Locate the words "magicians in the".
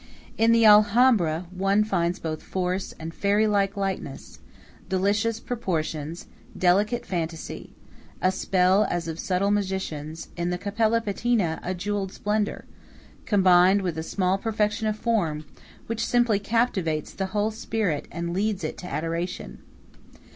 9.51-10.57